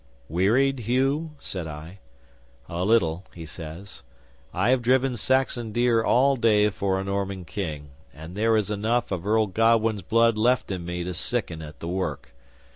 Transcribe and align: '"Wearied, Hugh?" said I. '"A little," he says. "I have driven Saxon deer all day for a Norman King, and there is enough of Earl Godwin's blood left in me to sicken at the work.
'"Wearied, 0.27 0.79
Hugh?" 0.79 1.35
said 1.37 1.67
I. 1.67 1.99
'"A 2.67 2.83
little," 2.83 3.23
he 3.35 3.45
says. 3.45 4.01
"I 4.51 4.71
have 4.71 4.81
driven 4.81 5.15
Saxon 5.15 5.71
deer 5.71 6.03
all 6.03 6.35
day 6.37 6.71
for 6.71 6.99
a 6.99 7.03
Norman 7.03 7.45
King, 7.45 7.89
and 8.11 8.33
there 8.35 8.57
is 8.57 8.71
enough 8.71 9.11
of 9.11 9.27
Earl 9.27 9.45
Godwin's 9.45 10.01
blood 10.01 10.37
left 10.39 10.71
in 10.71 10.83
me 10.85 11.03
to 11.03 11.13
sicken 11.13 11.61
at 11.61 11.81
the 11.81 11.87
work. 11.87 12.33